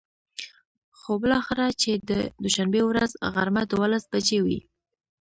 خو 0.99 1.11
بلااخره 1.21 1.65
چې 1.81 1.91
د 2.09 2.11
دوشنبې 2.43 2.81
ورځ 2.89 3.11
غرمه 3.33 3.63
،دولس 3.71 4.03
بچې 4.11 4.39
وې. 4.45 4.59